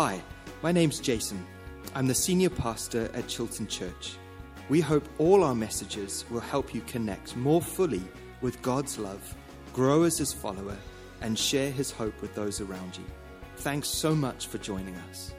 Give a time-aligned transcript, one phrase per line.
[0.00, 0.22] Hi,
[0.62, 1.44] my name's Jason.
[1.92, 4.14] I'm the senior pastor at Chilton Church.
[4.68, 8.04] We hope all our messages will help you connect more fully
[8.40, 9.34] with God's love,
[9.72, 10.76] grow as His follower,
[11.20, 13.02] and share His hope with those around you.
[13.56, 15.34] Thanks so much for joining us.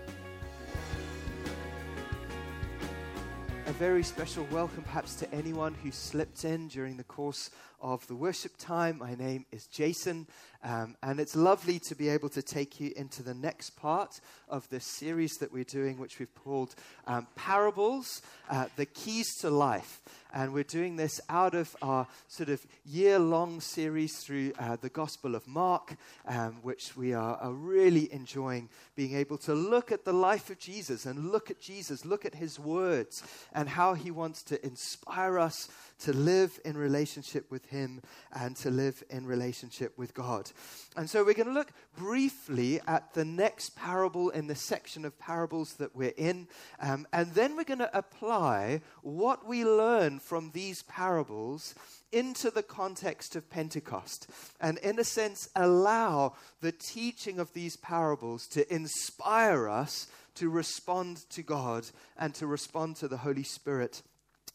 [3.68, 7.50] A very special welcome, perhaps, to anyone who slipped in during the course
[7.82, 8.98] of the worship time.
[9.00, 10.28] My name is Jason,
[10.64, 14.68] um, and it's lovely to be able to take you into the next part of
[14.70, 16.76] this series that we're doing, which we've called
[17.08, 20.02] um, Parables, uh, the Keys to Life.
[20.32, 24.90] And we're doing this out of our sort of year long series through uh, the
[24.90, 25.96] Gospel of Mark,
[26.28, 30.60] um, which we are, are really enjoying being able to look at the life of
[30.60, 33.24] Jesus and look at Jesus, look at his words,
[33.54, 35.68] and how he wants to inspire us
[36.00, 38.02] to live in relationship with Him
[38.34, 40.52] and to live in relationship with God.
[40.96, 45.20] And so we're going to look briefly at the next parable in the section of
[45.20, 46.48] parables that we're in.
[46.80, 51.76] Um, and then we're going to apply what we learn from these parables
[52.12, 54.30] into the context of Pentecost.
[54.60, 61.30] And in a sense, allow the teaching of these parables to inspire us to respond
[61.30, 61.86] to God
[62.18, 64.02] and to respond to the Holy Spirit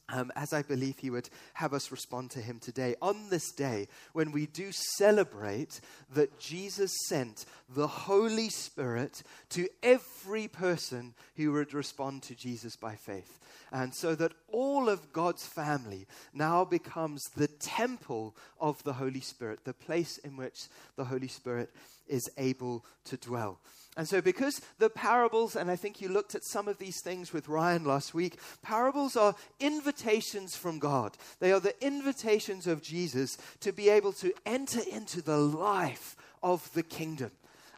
[0.09, 3.89] um, as I believe he would have us respond to him today, on this day
[4.13, 5.81] when we do celebrate
[6.13, 12.95] that Jesus sent the Holy Spirit to every person who would respond to Jesus by
[12.95, 13.41] faith.
[13.73, 19.65] And so that all of God's family now becomes the temple of the Holy Spirit,
[19.65, 21.75] the place in which the Holy Spirit
[22.07, 23.59] is able to dwell.
[23.97, 27.33] And so, because the parables, and I think you looked at some of these things
[27.33, 31.17] with Ryan last week, parables are invitations from God.
[31.39, 36.73] They are the invitations of Jesus to be able to enter into the life of
[36.75, 37.31] the kingdom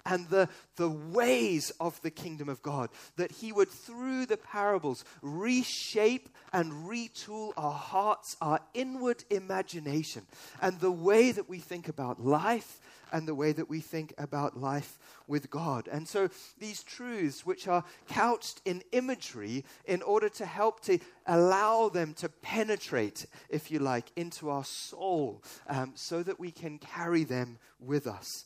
[0.06, 2.88] and the, the ways of the kingdom of God.
[3.16, 10.22] That He would, through the parables, reshape and retool our hearts, our inward imagination,
[10.62, 12.80] and the way that we think about life
[13.12, 15.88] and the way that we think about life with God.
[15.90, 21.88] And so these truths, which are couched in imagery, in order to help to allow
[21.88, 27.24] them to penetrate, if you like, into our soul, um, so that we can carry
[27.24, 28.44] them with us.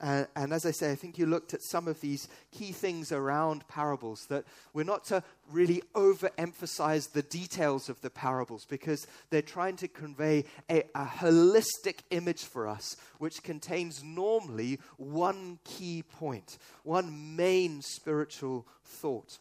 [0.00, 3.66] And as I say, I think you looked at some of these key things around
[3.66, 9.76] parables that we're not to really overemphasize the details of the parables because they're trying
[9.76, 17.34] to convey a, a holistic image for us, which contains normally one key point, one
[17.36, 19.38] main spiritual thought.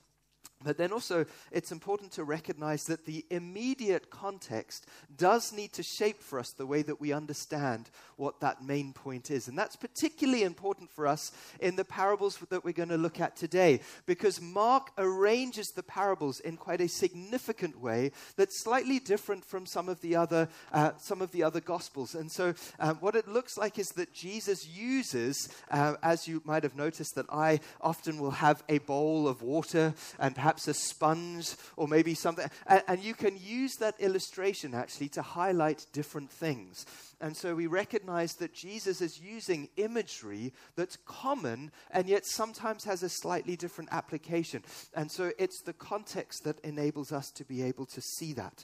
[0.63, 6.23] But then also, it's important to recognize that the immediate context does need to shape
[6.23, 9.47] for us the way that we understand what that main point is.
[9.47, 13.35] And that's particularly important for us in the parables that we're going to look at
[13.35, 19.67] today, because Mark arranges the parables in quite a significant way that's slightly different from
[19.67, 22.15] some of the other, uh, some of the other gospels.
[22.15, 26.63] And so, uh, what it looks like is that Jesus uses, uh, as you might
[26.63, 31.55] have noticed, that I often will have a bowl of water and perhaps a sponge
[31.75, 32.49] or maybe something.
[32.67, 36.85] And, and you can use that illustration actually to highlight different things.
[37.19, 43.03] And so we recognize that Jesus is using imagery that's common and yet sometimes has
[43.03, 44.63] a slightly different application.
[44.95, 48.63] And so it's the context that enables us to be able to see that.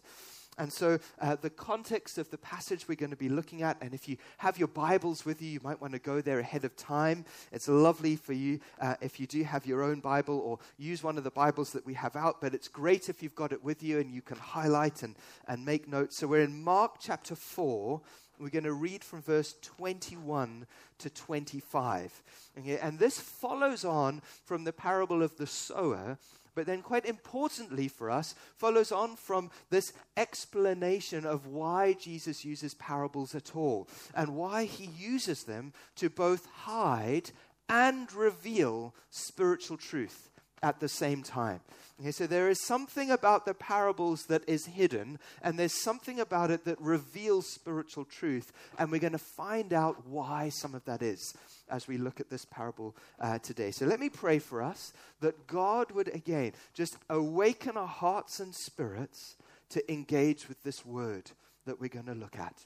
[0.57, 3.93] And so, uh, the context of the passage we're going to be looking at, and
[3.93, 6.75] if you have your Bibles with you, you might want to go there ahead of
[6.75, 7.25] time.
[7.51, 11.17] It's lovely for you uh, if you do have your own Bible or use one
[11.17, 13.81] of the Bibles that we have out, but it's great if you've got it with
[13.81, 15.15] you and you can highlight and,
[15.47, 16.17] and make notes.
[16.17, 18.01] So, we're in Mark chapter 4.
[18.39, 20.65] We're going to read from verse 21
[20.99, 22.23] to 25.
[22.59, 22.77] Okay?
[22.77, 26.17] And this follows on from the parable of the sower
[26.55, 32.73] but then, quite importantly for us, follows on from this explanation of why Jesus uses
[32.73, 37.31] parables at all and why he uses them to both hide
[37.69, 40.29] and reveal spiritual truth
[40.61, 41.59] at the same time.
[41.99, 46.49] Okay, so there is something about the parables that is hidden, and there's something about
[46.49, 51.01] it that reveals spiritual truth, and we're going to find out why some of that
[51.01, 51.35] is
[51.69, 53.71] as we look at this parable uh, today.
[53.71, 58.53] So let me pray for us that God would again just awaken our hearts and
[58.53, 59.35] spirits
[59.69, 61.31] to engage with this word
[61.65, 62.65] that we're going to look at.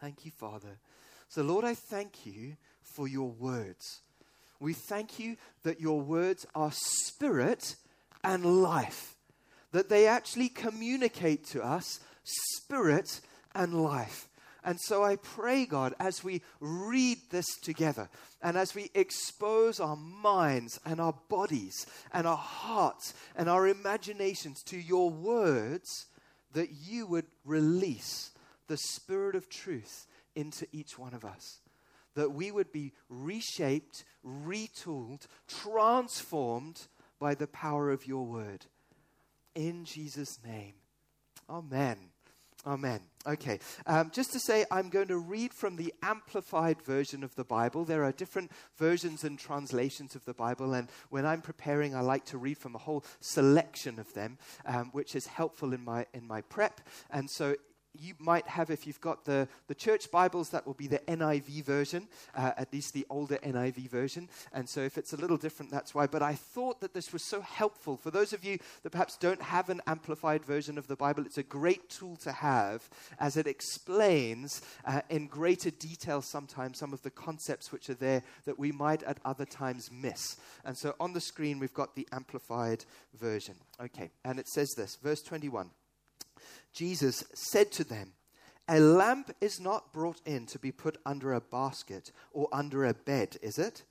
[0.00, 0.78] Thank you, Father.
[1.28, 4.00] So, Lord, I thank you for your words.
[4.60, 7.76] We thank you that your words are spirit
[8.22, 9.16] and life,
[9.72, 13.20] that they actually communicate to us spirit
[13.54, 14.28] and life.
[14.64, 18.08] And so I pray, God, as we read this together
[18.42, 24.62] and as we expose our minds and our bodies and our hearts and our imaginations
[24.64, 26.06] to your words,
[26.54, 28.30] that you would release
[28.68, 31.58] the Spirit of truth into each one of us.
[32.14, 36.86] That we would be reshaped, retooled, transformed
[37.18, 38.66] by the power of your word.
[39.54, 40.74] In Jesus' name.
[41.50, 42.13] Amen.
[42.66, 43.00] Amen.
[43.26, 43.58] Okay.
[43.86, 47.84] Um, just to say, I'm going to read from the amplified version of the Bible.
[47.84, 52.24] There are different versions and translations of the Bible, and when I'm preparing, I like
[52.26, 56.26] to read from a whole selection of them, um, which is helpful in my in
[56.26, 56.80] my prep.
[57.10, 57.56] And so,
[57.98, 61.64] you might have, if you've got the, the church Bibles, that will be the NIV
[61.64, 64.28] version, uh, at least the older NIV version.
[64.52, 66.06] And so if it's a little different, that's why.
[66.06, 67.96] But I thought that this was so helpful.
[67.96, 71.38] For those of you that perhaps don't have an amplified version of the Bible, it's
[71.38, 72.88] a great tool to have
[73.18, 78.22] as it explains uh, in greater detail sometimes some of the concepts which are there
[78.44, 80.36] that we might at other times miss.
[80.64, 82.84] And so on the screen, we've got the amplified
[83.18, 83.54] version.
[83.80, 85.70] Okay, and it says this, verse 21.
[86.72, 88.12] Jesus said to them,
[88.68, 92.94] A lamp is not brought in to be put under a basket or under a
[92.94, 93.82] bed, is it?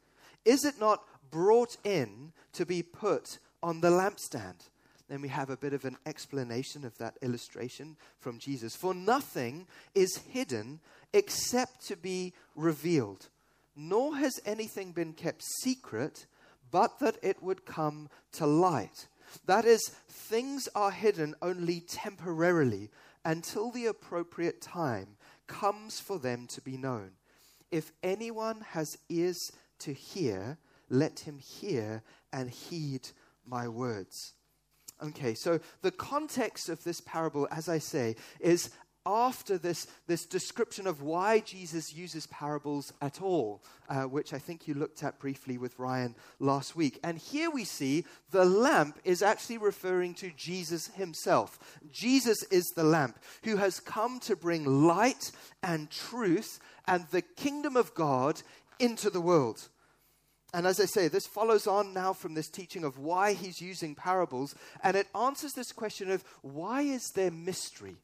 [0.45, 4.69] Is it not brought in to be put on the lampstand?
[5.09, 8.75] Then we have a bit of an explanation of that illustration from Jesus.
[8.75, 10.79] For nothing is hidden
[11.13, 13.29] except to be revealed,
[13.75, 16.25] nor has anything been kept secret,
[16.71, 19.07] but that it would come to light.
[19.45, 22.89] That is, things are hidden only temporarily
[23.25, 27.11] until the appropriate time comes for them to be known.
[27.71, 30.57] If anyone has ears to hear,
[30.89, 33.09] let him hear and heed
[33.45, 34.33] my words.
[35.01, 38.69] Okay, so the context of this parable, as I say, is
[39.05, 44.67] after this, this description of why Jesus uses parables at all, uh, which I think
[44.67, 46.99] you looked at briefly with Ryan last week.
[47.03, 51.59] And here we see the lamp is actually referring to Jesus himself.
[51.91, 57.75] Jesus is the lamp who has come to bring light and truth and the kingdom
[57.75, 58.41] of God
[58.79, 59.69] into the world.
[60.53, 63.95] And as I say, this follows on now from this teaching of why he's using
[63.95, 64.53] parables,
[64.83, 67.95] and it answers this question of why is there mystery?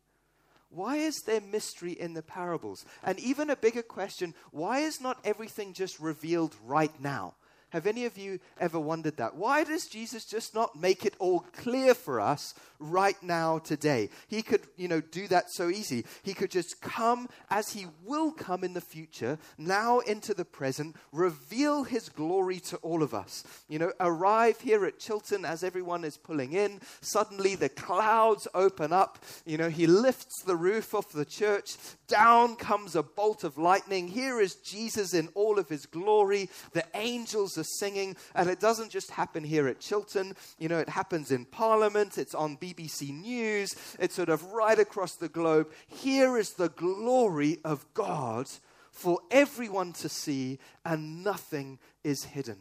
[0.69, 2.85] Why is there mystery in the parables?
[3.03, 7.33] And even a bigger question why is not everything just revealed right now?
[7.71, 9.35] Have any of you ever wondered that?
[9.35, 14.09] Why does Jesus just not make it all clear for us right now today?
[14.27, 16.05] He could, you know, do that so easy.
[16.23, 20.95] He could just come as he will come in the future, now into the present,
[21.11, 23.43] reveal his glory to all of us.
[23.67, 26.81] You know, arrive here at Chilton as everyone is pulling in.
[27.01, 29.19] Suddenly the clouds open up.
[29.45, 31.75] You know, he lifts the roof off the church.
[32.07, 34.07] Down comes a bolt of lightning.
[34.07, 36.49] Here is Jesus in all of his glory.
[36.73, 38.15] The angels are singing.
[38.33, 40.35] And it doesn't just happen here at Chilton.
[40.57, 42.17] You know, it happens in Parliament.
[42.17, 43.75] It's on BBC News.
[43.99, 45.71] It's sort of right across the globe.
[45.87, 48.47] Here is the glory of God
[48.91, 52.57] for everyone to see, and nothing is hidden.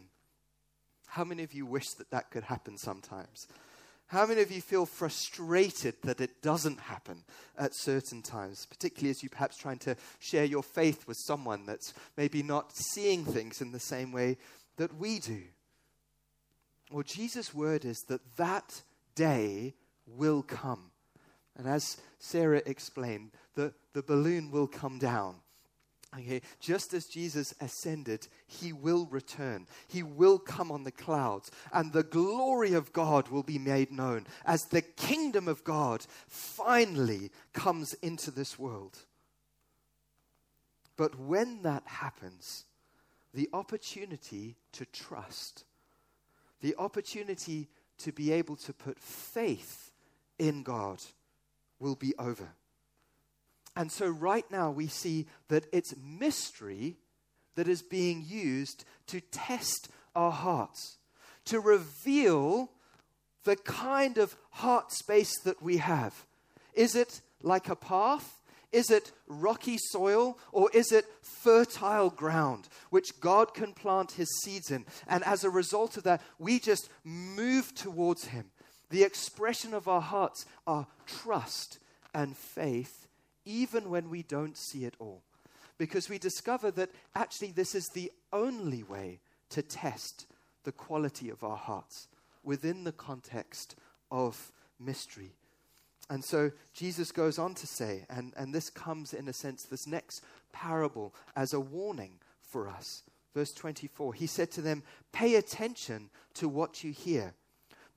[1.07, 3.47] How many of you wish that that could happen sometimes?
[4.09, 7.23] How many of you feel frustrated that it doesn't happen
[7.57, 11.93] at certain times, particularly as you're perhaps trying to share your faith with someone that's
[12.17, 14.37] maybe not seeing things in the same way
[14.79, 15.41] that we do?
[16.89, 18.81] Well, Jesus' word is that that
[19.13, 19.75] day
[20.07, 20.91] will come.
[21.57, 25.35] And as Sarah explained, the, the balloon will come down.
[26.17, 29.67] Okay, just as Jesus ascended, he will return.
[29.87, 34.25] He will come on the clouds, and the glory of God will be made known
[34.43, 38.97] as the kingdom of God finally comes into this world.
[40.97, 42.63] But when that happens,
[43.33, 45.63] the opportunity to trust,
[46.61, 47.67] the opportunity
[47.99, 49.91] to be able to put faith
[50.37, 50.99] in God
[51.79, 52.49] will be over.
[53.75, 56.97] And so, right now, we see that it's mystery
[57.55, 60.97] that is being used to test our hearts,
[61.45, 62.71] to reveal
[63.43, 66.25] the kind of heart space that we have.
[66.73, 68.38] Is it like a path?
[68.71, 74.69] Is it rocky soil or is it fertile ground which God can plant his seeds
[74.69, 74.85] in?
[75.07, 78.51] And as a result of that, we just move towards him.
[78.89, 81.79] The expression of our hearts are trust
[82.13, 83.07] and faith
[83.45, 85.23] even when we don't see it all.
[85.77, 90.27] Because we discover that actually this is the only way to test
[90.63, 92.07] the quality of our hearts
[92.43, 93.75] within the context
[94.11, 95.33] of mystery.
[96.09, 99.85] And so Jesus goes on to say, and, and this comes in a sense, this
[99.85, 103.03] next parable, as a warning for us.
[103.35, 107.33] Verse 24, he said to them, Pay attention to what you hear.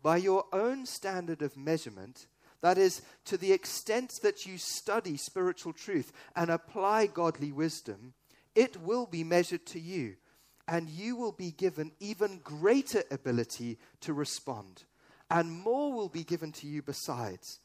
[0.02, 2.26] By your own standard of measurement,
[2.60, 8.12] that is, to the extent that you study spiritual truth and apply godly wisdom,
[8.54, 10.16] it will be measured to you,
[10.68, 14.84] and you will be given even greater ability to respond,
[15.30, 17.58] and more will be given to you besides.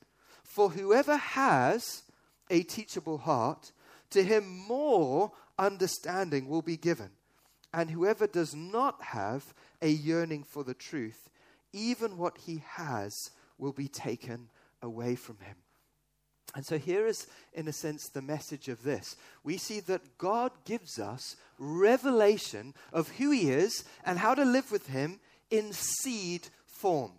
[0.48, 2.04] For whoever has
[2.50, 3.72] a teachable heart,
[4.12, 7.10] to him more understanding will be given.
[7.74, 11.30] And whoever does not have a yearning for the truth,
[11.74, 13.14] even what he has
[13.58, 14.50] will be taken
[14.82, 15.58] away from him.
[16.56, 19.18] And so, here is, in a sense, the message of this.
[19.44, 24.72] We see that God gives us revelation of who He is and how to live
[24.72, 25.20] with Him
[25.52, 27.12] in seed form.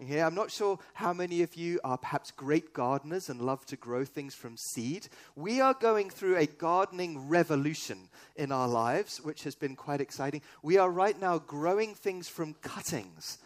[0.00, 3.76] Okay, I'm not sure how many of you are perhaps great gardeners and love to
[3.76, 5.08] grow things from seed.
[5.34, 10.42] We are going through a gardening revolution in our lives, which has been quite exciting.
[10.62, 13.38] We are right now growing things from cuttings,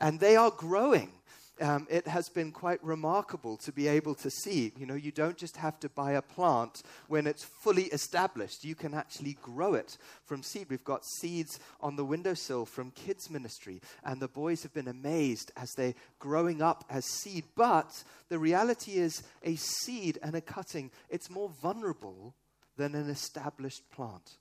[0.00, 1.12] and they are growing
[1.60, 4.72] um, it has been quite remarkable to be able to see.
[4.76, 8.64] You know, you don't just have to buy a plant when it's fully established.
[8.64, 10.66] You can actually grow it from seed.
[10.70, 15.52] We've got seeds on the windowsill from kids' ministry, and the boys have been amazed
[15.56, 17.44] as they're growing up as seed.
[17.56, 22.34] But the reality is, a seed and a cutting, it's more vulnerable
[22.76, 24.38] than an established plant.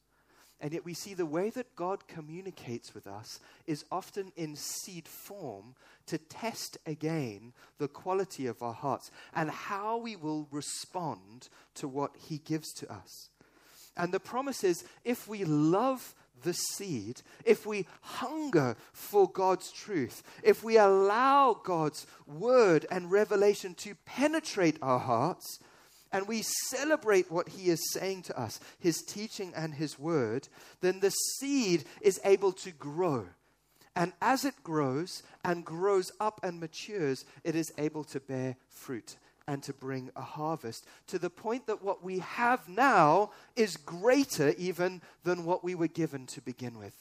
[0.59, 5.07] And yet we see the way that God communicates with us is often in seed
[5.07, 5.75] form
[6.07, 12.15] to test again the quality of our hearts and how we will respond to what
[12.17, 13.29] He gives to us.
[13.95, 20.23] And the promise is if we love the seed, if we hunger for God's truth,
[20.43, 25.59] if we allow God's word and revelation to penetrate our hearts,
[26.11, 30.47] and we celebrate what he is saying to us, his teaching and his word,
[30.81, 33.25] then the seed is able to grow.
[33.95, 39.17] And as it grows and grows up and matures, it is able to bear fruit
[39.47, 44.53] and to bring a harvest to the point that what we have now is greater
[44.57, 46.93] even than what we were given to begin with.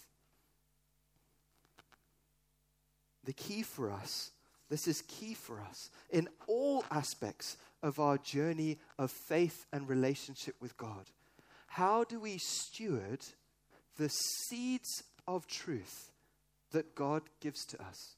[3.25, 4.31] The key for us,
[4.69, 10.57] this is key for us in all aspects of our journey of faith and relationship
[10.61, 11.11] with God.
[11.69, 13.21] How do we steward
[13.99, 16.11] the seeds of truth
[16.73, 18.17] that God gives to us?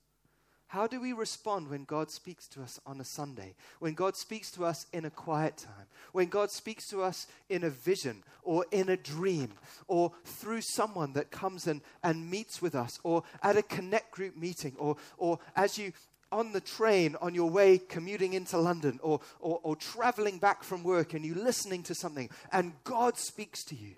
[0.69, 3.55] How do we respond when God speaks to us on a Sunday?
[3.78, 5.87] When God speaks to us in a quiet time?
[6.12, 9.52] When God speaks to us in a vision or in a dream
[9.87, 14.37] or through someone that comes and, and meets with us or at a connect group
[14.37, 15.93] meeting or, or as you
[16.30, 20.82] on the train on your way commuting into London or, or, or traveling back from
[20.82, 23.97] work and you're listening to something and God speaks to you,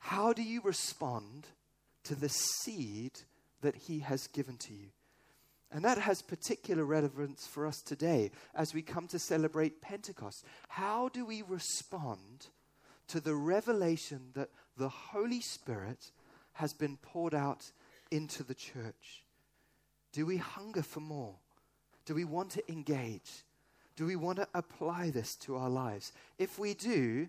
[0.00, 1.46] how do you respond
[2.04, 3.12] to the seed
[3.60, 4.88] that He has given to you?
[5.70, 10.44] And that has particular relevance for us today as we come to celebrate Pentecost.
[10.68, 12.46] How do we respond
[13.08, 16.10] to the revelation that the Holy Spirit
[16.54, 17.70] has been poured out
[18.10, 19.24] into the church?
[20.18, 21.36] Do we hunger for more?
[22.04, 23.44] Do we want to engage?
[23.94, 26.10] Do we want to apply this to our lives?
[26.40, 27.28] If we do,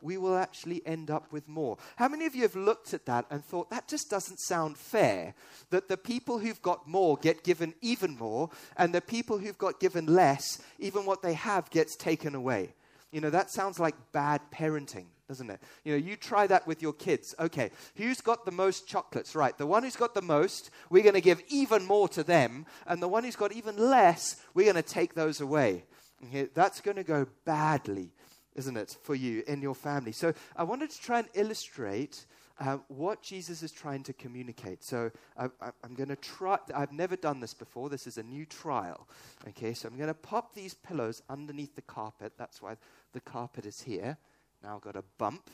[0.00, 1.76] we will actually end up with more.
[1.96, 5.34] How many of you have looked at that and thought that just doesn't sound fair?
[5.68, 9.78] That the people who've got more get given even more, and the people who've got
[9.78, 12.72] given less, even what they have gets taken away.
[13.12, 15.62] You know, that sounds like bad parenting doesn't it?
[15.84, 17.36] You know, you try that with your kids.
[17.38, 19.36] Okay, who's got the most chocolates?
[19.36, 22.66] Right, the one who's got the most, we're going to give even more to them,
[22.84, 25.84] and the one who's got even less, we're going to take those away.
[26.26, 28.10] Okay, that's going to go badly,
[28.56, 30.10] isn't it, for you in your family?
[30.10, 32.26] So I wanted to try and illustrate.
[32.62, 34.84] Uh, what Jesus is trying to communicate.
[34.84, 35.48] So I,
[35.82, 37.88] am going to try, I've never done this before.
[37.88, 39.08] This is a new trial.
[39.48, 42.34] Okay, so I'm going to pop these pillows underneath the carpet.
[42.36, 42.76] That's why
[43.14, 44.18] the carpet is here.
[44.62, 45.50] Now I've got a bump.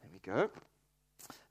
[0.00, 0.50] There we go.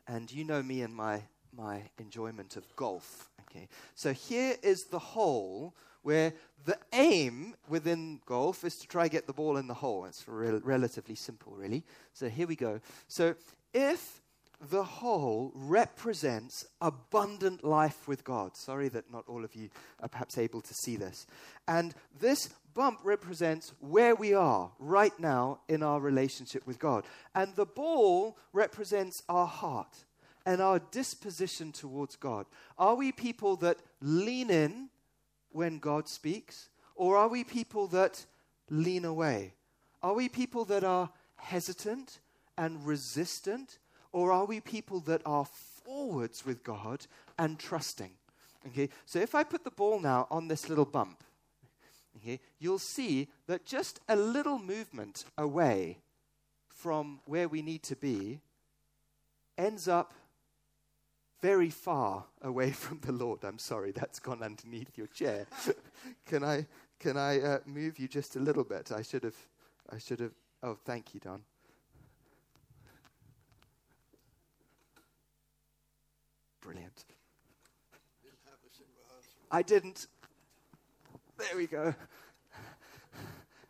[0.08, 1.22] And you know me and my,
[1.56, 3.30] my enjoyment of golf.
[3.50, 3.68] Okay.
[3.96, 6.34] So here is the hole where
[6.66, 10.06] the aim within golf is to try get the ball in the hole.
[10.06, 11.84] It's re- relatively simple, really.
[12.14, 12.80] So here we go.
[13.08, 13.36] So
[13.74, 14.22] if
[14.70, 18.56] the hole represents abundant life with God.
[18.56, 21.26] Sorry that not all of you are perhaps able to see this.
[21.68, 27.06] And this bump represents where we are right now in our relationship with God.
[27.36, 30.06] And the ball represents our heart
[30.46, 32.46] and our disposition towards God.
[32.78, 34.90] Are we people that lean in
[35.50, 36.70] when God speaks?
[36.96, 38.26] Or are we people that
[38.70, 39.54] lean away?
[40.02, 42.20] Are we people that are hesitant
[42.58, 43.80] and resistant?
[44.14, 47.06] Or are we people that are forwards with God
[47.38, 48.12] and trusting?
[48.68, 51.24] Okay, so if I put the ball now on this little bump,
[52.16, 55.98] okay, you'll see that just a little movement away
[56.70, 58.40] from where we need to be
[59.58, 60.14] ends up
[61.42, 63.44] very far away from the Lord.
[63.44, 65.46] I'm sorry, that's gone underneath your chair.
[66.26, 66.68] can I,
[67.00, 68.92] can I uh, move you just a little bit?
[68.92, 69.36] I should have,
[69.90, 70.34] I should have.
[70.62, 71.42] Oh, thank you, Don.
[76.64, 77.04] Brilliant.
[79.52, 80.08] I didn't.
[81.38, 81.94] There we go.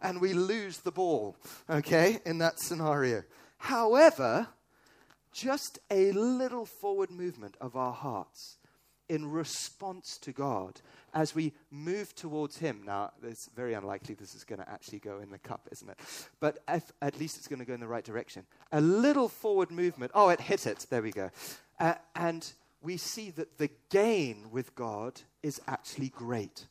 [0.01, 1.35] And we lose the ball,
[1.69, 3.23] okay, in that scenario.
[3.57, 4.47] However,
[5.33, 8.57] just a little forward movement of our hearts
[9.09, 10.81] in response to God
[11.13, 12.81] as we move towards Him.
[12.85, 16.00] Now, it's very unlikely this is going to actually go in the cup, isn't it?
[16.39, 18.45] But if, at least it's going to go in the right direction.
[18.71, 20.12] A little forward movement.
[20.13, 20.85] Oh, it hit it.
[20.89, 21.31] There we go.
[21.79, 26.67] Uh, and we see that the gain with God is actually great.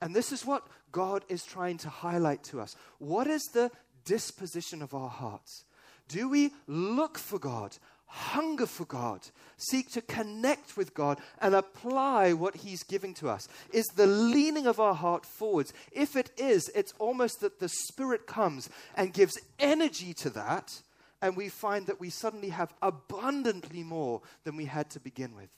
[0.00, 2.76] And this is what God is trying to highlight to us.
[2.98, 3.70] What is the
[4.04, 5.64] disposition of our hearts?
[6.08, 9.20] Do we look for God, hunger for God,
[9.56, 13.48] seek to connect with God, and apply what He's giving to us?
[13.72, 15.72] Is the leaning of our heart forwards?
[15.90, 20.82] If it is, it's almost that the Spirit comes and gives energy to that
[21.24, 25.48] and we find that we suddenly have abundantly more than we had to begin with.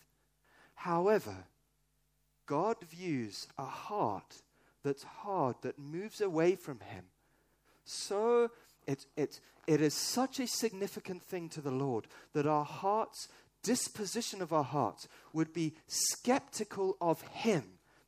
[0.77, 1.35] However,
[2.47, 4.43] God views a heart
[4.85, 7.07] that's hard, that moves away from Him.
[7.85, 8.53] So
[8.87, 13.27] it, it, it is such a significant thing to the Lord that our hearts,
[13.65, 17.65] disposition of our hearts, would be skeptical of Him.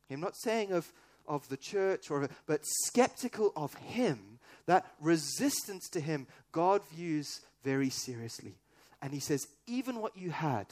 [0.09, 0.93] I'm not saying of,
[1.27, 4.39] of the church, or, but skeptical of Him.
[4.65, 8.55] That resistance to Him, God views very seriously.
[9.01, 10.67] And he says, even what you had,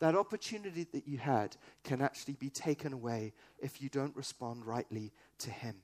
[0.00, 5.12] that opportunity that you had, can actually be taken away if you don't respond rightly
[5.38, 5.76] to him.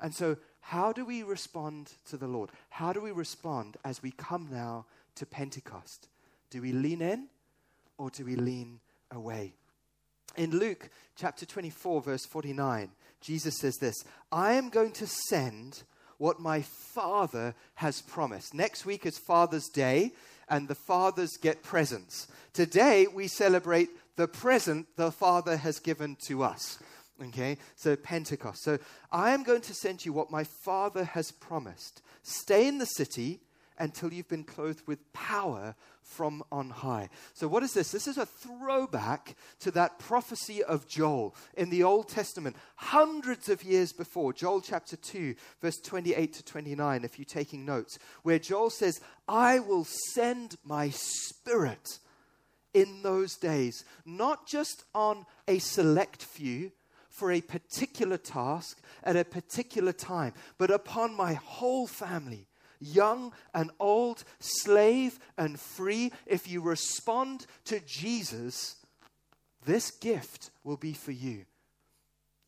[0.00, 2.50] And so, how do we respond to the Lord?
[2.68, 6.08] How do we respond as we come now to Pentecost?
[6.50, 7.28] Do we lean in
[7.96, 9.54] or do we lean away?
[10.36, 13.96] In Luke chapter 24, verse 49, Jesus says this
[14.30, 15.82] I am going to send
[16.18, 18.52] what my Father has promised.
[18.52, 20.12] Next week is Father's Day,
[20.48, 22.28] and the fathers get presents.
[22.52, 26.78] Today, we celebrate the present the Father has given to us.
[27.20, 28.62] Okay, so Pentecost.
[28.62, 28.78] So
[29.10, 32.02] I am going to send you what my Father has promised.
[32.22, 33.40] Stay in the city
[33.78, 37.08] until you've been clothed with power from on high.
[37.34, 37.92] So, what is this?
[37.92, 43.62] This is a throwback to that prophecy of Joel in the Old Testament, hundreds of
[43.62, 48.70] years before, Joel chapter 2, verse 28 to 29, if you're taking notes, where Joel
[48.70, 51.98] says, I will send my spirit
[52.74, 56.72] in those days, not just on a select few
[57.08, 62.47] for a particular task at a particular time, but upon my whole family
[62.80, 68.76] young and old, slave and free, if you respond to Jesus,
[69.64, 71.44] this gift will be for you.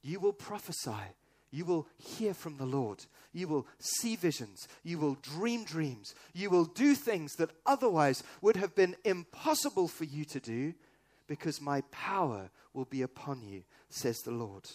[0.02, 1.14] You will prophesy.
[1.50, 3.04] You will hear from the Lord.
[3.32, 4.68] You will see visions.
[4.84, 6.14] You will dream dreams.
[6.32, 10.74] You will do things that otherwise would have been impossible for you to do
[11.26, 14.68] because my power will be upon you, says the Lord.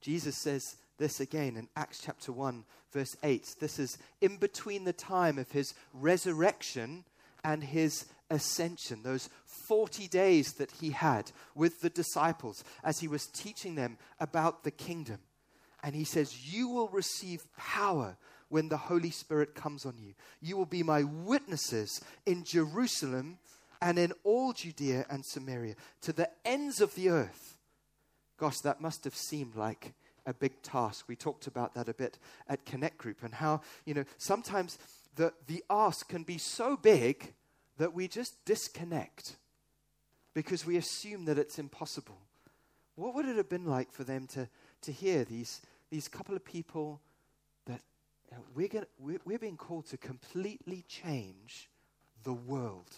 [0.00, 3.56] Jesus says this again in Acts chapter 1, verse 8.
[3.60, 7.04] This is in between the time of his resurrection
[7.44, 9.28] and his ascension, those
[9.68, 14.70] 40 days that he had with the disciples as he was teaching them about the
[14.70, 15.18] kingdom.
[15.82, 18.16] And he says, You will receive power
[18.48, 20.14] when the Holy Spirit comes on you.
[20.40, 23.38] You will be my witnesses in Jerusalem
[23.80, 27.56] and in all Judea and Samaria to the ends of the earth.
[28.38, 29.94] Gosh, that must have seemed like
[30.26, 31.06] a big task.
[31.08, 34.78] We talked about that a bit at Connect Group and how, you know, sometimes
[35.14, 37.34] the, the ask can be so big
[37.78, 39.36] that we just disconnect
[40.34, 42.18] because we assume that it's impossible.
[42.96, 44.48] What would it have been like for them to,
[44.82, 47.00] to hear these, these couple of people
[47.66, 47.80] that
[48.30, 51.70] you know, we're, gonna, we're, we're being called to completely change
[52.24, 52.90] the world?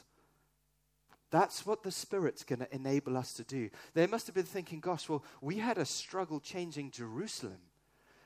[1.30, 3.68] That's what the Spirit's going to enable us to do.
[3.94, 7.58] They must have been thinking, gosh, well, we had a struggle changing Jerusalem.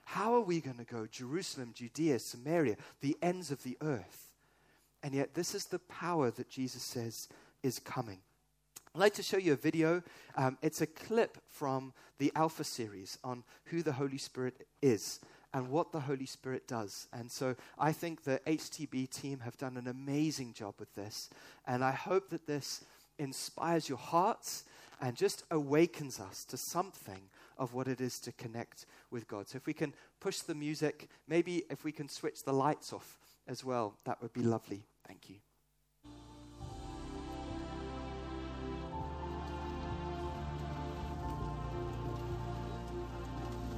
[0.04, 4.32] How are we going to go Jerusalem, Judea, Samaria, the ends of the earth?
[5.02, 7.28] And yet, this is the power that Jesus says
[7.62, 8.18] is coming.
[8.94, 10.02] I'd like to show you a video.
[10.36, 15.18] Um, it's a clip from the Alpha series on who the Holy Spirit is.
[15.54, 17.08] And what the Holy Spirit does.
[17.12, 21.28] And so I think the HTB team have done an amazing job with this.
[21.66, 22.84] And I hope that this
[23.18, 24.64] inspires your hearts
[25.00, 27.22] and just awakens us to something
[27.58, 29.48] of what it is to connect with God.
[29.48, 33.18] So if we can push the music, maybe if we can switch the lights off
[33.46, 34.84] as well, that would be lovely.
[35.06, 35.36] Thank you.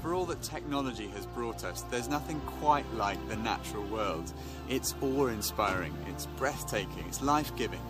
[0.04, 4.30] For all that technology has brought us, there's nothing quite like the natural world.
[4.68, 7.80] It's awe inspiring, it's breathtaking, it's life giving.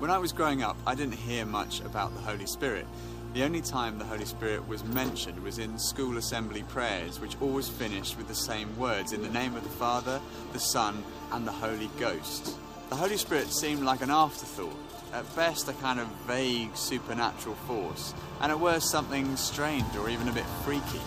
[0.00, 2.88] When I was growing up, I didn't hear much about the Holy Spirit.
[3.34, 7.68] The only time the Holy Spirit was mentioned was in school assembly prayers, which always
[7.68, 10.20] finished with the same words in the name of the Father,
[10.52, 12.56] the Son, and the Holy Ghost.
[12.90, 14.74] The Holy Spirit seemed like an afterthought,
[15.12, 20.26] at best a kind of vague supernatural force, and at worst something strange or even
[20.26, 21.00] a bit freaky.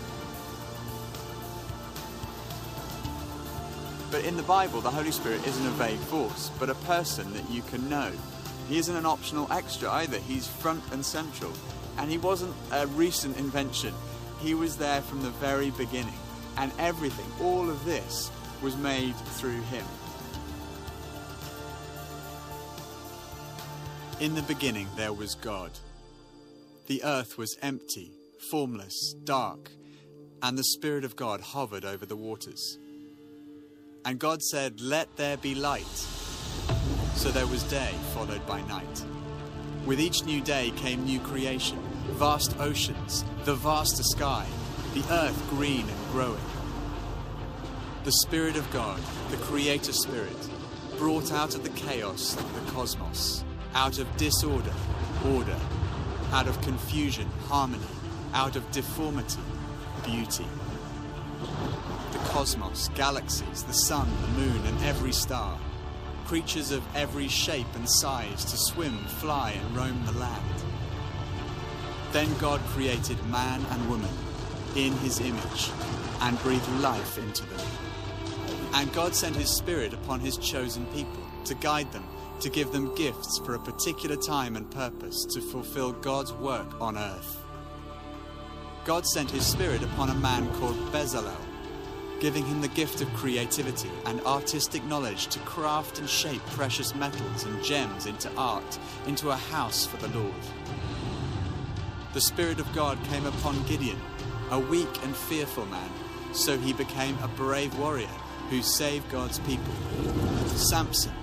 [4.18, 7.48] But in the Bible, the Holy Spirit isn't a vague force, but a person that
[7.52, 8.12] you can know.
[8.68, 11.54] He isn't an optional extra either, he's front and central.
[12.00, 13.94] And he wasn't a recent invention,
[14.40, 16.16] he was there from the very beginning.
[16.58, 18.32] And everything, all of this,
[18.64, 19.86] was made through him.
[24.20, 25.70] In the beginning, there was God.
[26.88, 28.14] The earth was empty,
[28.50, 29.70] formless, dark,
[30.42, 32.80] and the Spirit of God hovered over the waters.
[34.08, 35.86] And God said, Let there be light.
[37.16, 39.04] So there was day followed by night.
[39.86, 41.78] With each new day came new creation,
[42.12, 44.48] vast oceans, the vaster sky,
[44.94, 46.40] the earth green and growing.
[48.06, 50.50] The Spirit of God, the Creator Spirit,
[50.98, 53.44] brought out of the chaos the cosmos,
[53.74, 54.74] out of disorder,
[55.34, 55.60] order,
[56.32, 57.84] out of confusion, harmony,
[58.34, 59.42] out of deformity,
[60.06, 60.46] beauty
[62.38, 65.58] cosmos, galaxies, the sun, the moon, and every star.
[66.28, 70.64] Creatures of every shape and size to swim, fly, and roam the land.
[72.12, 74.14] Then God created man and woman
[74.76, 75.72] in his image
[76.22, 77.66] and breathed life into them.
[78.76, 82.06] And God sent his Spirit upon his chosen people to guide them,
[82.42, 87.00] to give them gifts for a particular time and purpose to fulfill God's work on
[87.00, 87.44] earth.
[88.86, 91.48] God sent his Spirit upon a man called Bezalel
[92.20, 97.44] giving him the gift of creativity and artistic knowledge to craft and shape precious metals
[97.46, 100.34] and gems into art, into a house for the Lord.
[102.14, 104.00] The Spirit of God came upon Gideon,
[104.50, 105.90] a weak and fearful man,
[106.34, 108.08] so he became a brave warrior
[108.50, 109.74] who saved God's people.
[110.48, 111.14] Samson,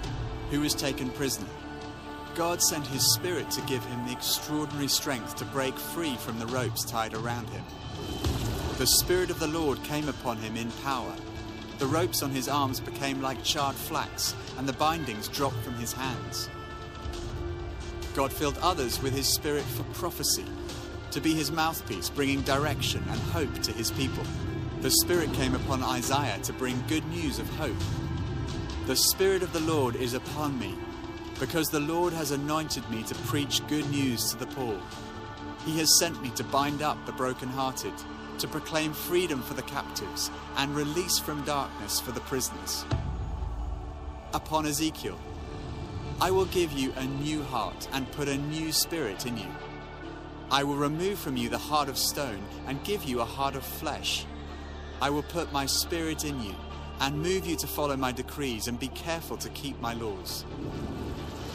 [0.50, 1.48] who was taken prisoner.
[2.34, 6.46] God sent his Spirit to give him the extraordinary strength to break free from the
[6.46, 7.64] ropes tied around him.
[8.76, 11.14] The Spirit of the Lord came upon him in power.
[11.78, 15.92] The ropes on his arms became like charred flax, and the bindings dropped from his
[15.92, 16.50] hands.
[18.16, 20.44] God filled others with his Spirit for prophecy,
[21.12, 24.24] to be his mouthpiece, bringing direction and hope to his people.
[24.80, 27.76] The Spirit came upon Isaiah to bring good news of hope.
[28.86, 30.74] The Spirit of the Lord is upon me,
[31.38, 34.80] because the Lord has anointed me to preach good news to the poor.
[35.64, 37.94] He has sent me to bind up the brokenhearted
[38.38, 42.84] to proclaim freedom for the captives and release from darkness for the prisoners.
[44.32, 45.18] Upon Ezekiel,
[46.20, 49.48] I will give you a new heart and put a new spirit in you.
[50.50, 53.64] I will remove from you the heart of stone and give you a heart of
[53.64, 54.24] flesh.
[55.00, 56.54] I will put my spirit in you
[57.00, 60.44] and move you to follow my decrees and be careful to keep my laws.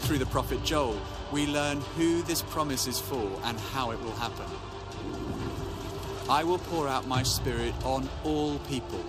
[0.01, 0.99] Through the prophet Joel,
[1.31, 4.47] we learn who this promise is for and how it will happen.
[6.29, 9.03] I will pour out my spirit on all people.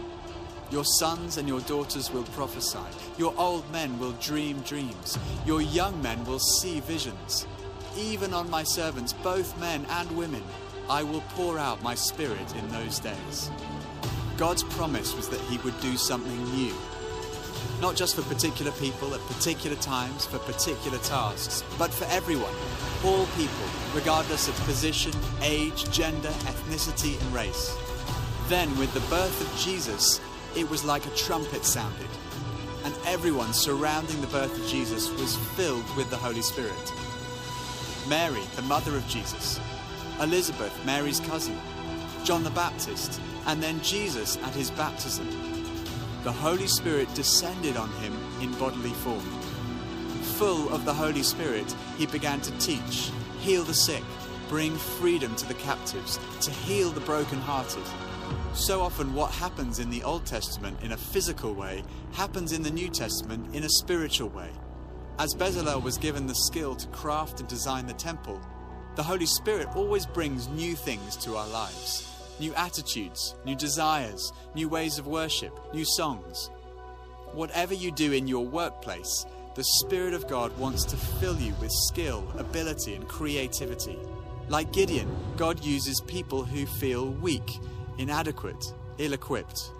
[0.70, 2.78] Your sons and your daughters will prophesy.
[3.18, 5.18] Your old men will dream dreams.
[5.44, 7.46] Your young men will see visions.
[7.98, 10.42] Even on my servants, both men and women,
[10.88, 13.50] I will pour out my spirit in those days.
[14.38, 16.72] God's promise was that He would do something new.
[17.80, 22.54] Not just for particular people at particular times, for particular tasks, but for everyone,
[23.04, 27.74] all people, regardless of position, age, gender, ethnicity, and race.
[28.48, 30.20] Then, with the birth of Jesus,
[30.54, 32.08] it was like a trumpet sounded,
[32.84, 36.92] and everyone surrounding the birth of Jesus was filled with the Holy Spirit.
[38.08, 39.58] Mary, the mother of Jesus,
[40.20, 41.58] Elizabeth, Mary's cousin,
[42.24, 45.59] John the Baptist, and then Jesus at his baptism.
[46.22, 49.24] The Holy Spirit descended on him in bodily form.
[50.36, 54.04] Full of the Holy Spirit, he began to teach heal the sick,
[54.48, 57.82] bring freedom to the captives, to heal the brokenhearted,
[58.52, 62.70] So often, what happens in the Old Testament in a physical way happens in the
[62.70, 64.50] New Testament in a spiritual way.
[65.18, 68.40] As Bezalel was given the skill to craft and design the temple,
[68.94, 72.09] the Holy Spirit always brings new things to our lives
[72.40, 76.50] new attitudes, new desires, new ways of worship, new songs.
[77.32, 81.70] Whatever you do in your workplace, the Spirit of God wants to fill you with
[81.70, 83.98] skill, ability, and creativity.
[84.48, 87.58] Like Gideon, God uses people who feel weak,
[87.98, 89.70] inadequate, ill equipped.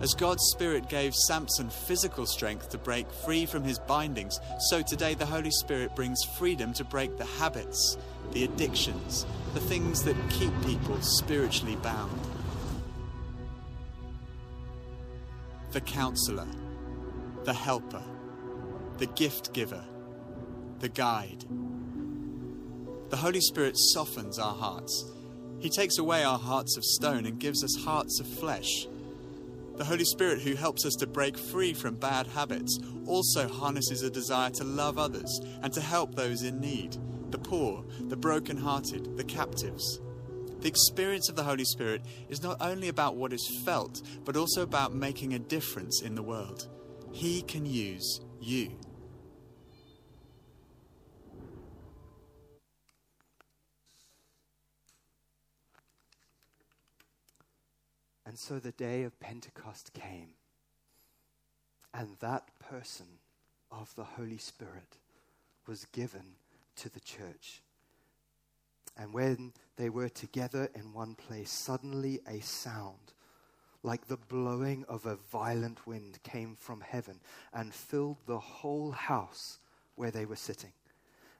[0.00, 4.38] As God's Spirit gave Samson physical strength to break free from his bindings,
[4.70, 7.98] so today the Holy Spirit brings freedom to break the habits,
[8.32, 12.16] the addictions, the things that keep people spiritually bound.
[15.72, 16.46] The counselor,
[17.42, 18.04] the helper,
[18.98, 19.84] the gift giver,
[20.78, 21.44] the guide.
[23.10, 25.10] The Holy Spirit softens our hearts.
[25.58, 28.86] He takes away our hearts of stone and gives us hearts of flesh.
[29.78, 34.10] The Holy Spirit, who helps us to break free from bad habits, also harnesses a
[34.10, 36.96] desire to love others and to help those in need
[37.30, 40.00] the poor, the broken-hearted, the captives.
[40.60, 44.62] The experience of the Holy Spirit is not only about what is felt, but also
[44.62, 46.68] about making a difference in the world.
[47.12, 48.72] He can use you.
[58.38, 60.28] And so the day of Pentecost came,
[61.92, 63.18] and that person
[63.72, 64.98] of the Holy Spirit
[65.66, 66.36] was given
[66.76, 67.62] to the church.
[68.96, 73.12] And when they were together in one place, suddenly a sound
[73.82, 77.18] like the blowing of a violent wind came from heaven
[77.52, 79.58] and filled the whole house
[79.96, 80.70] where they were sitting.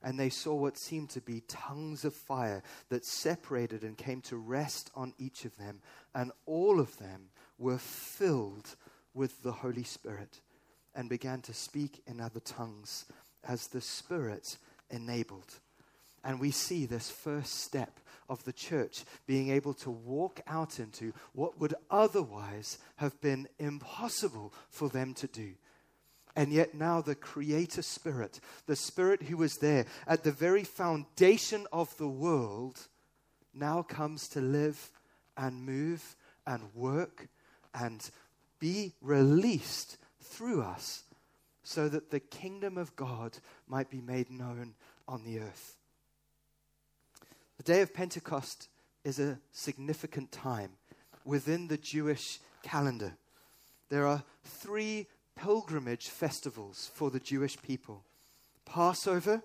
[0.03, 4.37] And they saw what seemed to be tongues of fire that separated and came to
[4.37, 5.81] rest on each of them.
[6.15, 8.77] And all of them were filled
[9.15, 10.41] with the Holy Spirit
[10.95, 13.07] and began to speak in other tongues
[13.47, 14.57] as the Spirit
[14.91, 15.59] enabled.
[16.25, 21.13] And we see this first step of the church being able to walk out into
[21.33, 25.55] what would otherwise have been impossible for them to do.
[26.39, 31.67] And yet now the Creator Spirit, the Spirit who was there at the very foundation
[31.73, 32.79] of the world,
[33.53, 34.93] now comes to live
[35.37, 36.15] and move
[36.47, 37.27] and work
[37.75, 38.09] and
[38.61, 41.03] be released through us
[41.65, 44.75] so that the kingdom of God might be made known
[45.09, 45.77] on the earth.
[47.57, 48.69] The day of Pentecost
[49.03, 50.71] is a significant time
[51.25, 53.15] within the Jewish calendar.
[53.89, 58.05] There are three pilgrimage festivals for the Jewish people
[58.65, 59.43] Passover,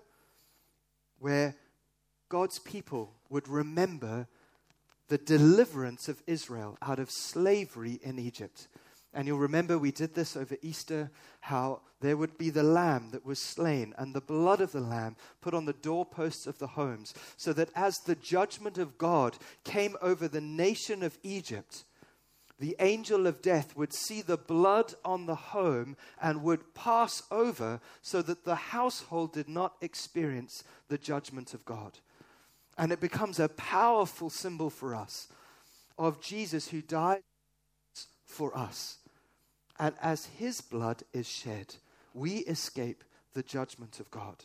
[1.18, 1.56] where
[2.28, 4.26] God's people would remember
[5.08, 8.68] the deliverance of Israel out of slavery in Egypt.
[9.14, 13.24] And you'll remember we did this over Easter, how there would be the lamb that
[13.24, 17.14] was slain and the blood of the lamb put on the doorposts of the homes,
[17.36, 21.84] so that as the judgment of God came over the nation of Egypt,
[22.58, 27.80] the angel of death would see the blood on the home and would pass over
[28.00, 31.98] so that the household did not experience the judgment of God.
[32.78, 35.28] And it becomes a powerful symbol for us
[35.98, 37.22] of Jesus who died
[38.26, 38.98] for us
[39.78, 41.74] and as his blood is shed,
[42.12, 44.44] we escape the judgment of God.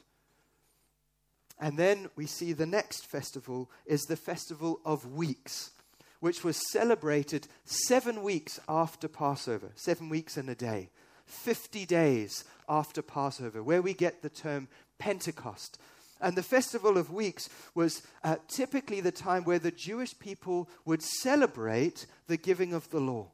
[1.60, 5.72] And then we see the next festival is the festival of weeks,
[6.20, 10.90] which was celebrated seven weeks after Passover, seven weeks and a day,
[11.26, 15.78] 50 days after Passover, where we get the term Pentecost.
[16.22, 21.02] And the Festival of Weeks was uh, typically the time where the Jewish people would
[21.02, 23.32] celebrate the giving of the law.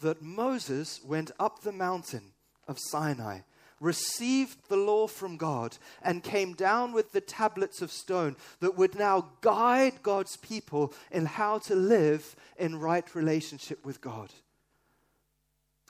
[0.00, 2.32] That Moses went up the mountain
[2.66, 3.40] of Sinai,
[3.80, 8.94] received the law from God, and came down with the tablets of stone that would
[8.94, 14.30] now guide God's people in how to live in right relationship with God.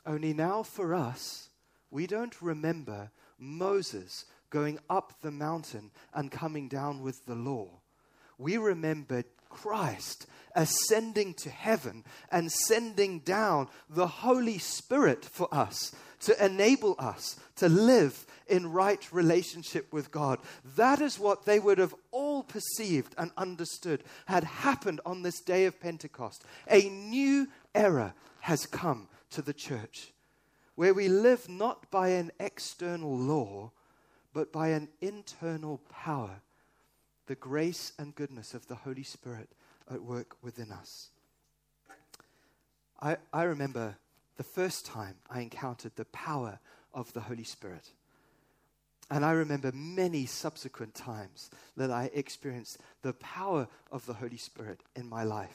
[0.05, 1.49] Only now for us,
[1.91, 7.67] we don't remember Moses going up the mountain and coming down with the law.
[8.37, 10.25] We remember Christ
[10.55, 17.69] ascending to heaven and sending down the Holy Spirit for us to enable us to
[17.69, 20.39] live in right relationship with God.
[20.75, 25.65] That is what they would have all perceived and understood had happened on this day
[25.65, 26.43] of Pentecost.
[26.69, 30.11] A new era has come to the church
[30.75, 33.71] where we live not by an external law,
[34.33, 36.41] but by an internal power,
[37.27, 39.49] the grace and goodness of the Holy Spirit
[39.89, 41.09] at work within us.
[43.01, 43.97] I, I remember
[44.41, 46.57] the first time I encountered the power
[46.95, 47.91] of the Holy Spirit.
[49.11, 54.81] And I remember many subsequent times that I experienced the power of the Holy Spirit
[54.95, 55.53] in my life.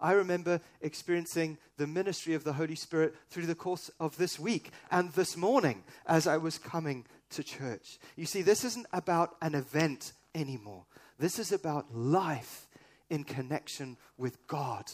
[0.00, 4.72] I remember experiencing the ministry of the Holy Spirit through the course of this week
[4.90, 8.00] and this morning as I was coming to church.
[8.16, 10.86] You see, this isn't about an event anymore.
[11.20, 12.66] This is about life
[13.10, 14.86] in connection with God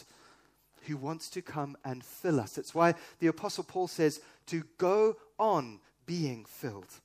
[0.85, 2.53] who wants to come and fill us.
[2.53, 7.01] That's why the Apostle Paul says to go on being filled